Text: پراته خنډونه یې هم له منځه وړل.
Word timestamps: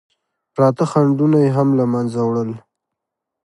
پراته 0.53 0.85
خنډونه 0.91 1.37
یې 1.45 1.49
هم 1.57 1.67
له 1.79 1.85
منځه 1.93 2.19
وړل. 2.23 2.51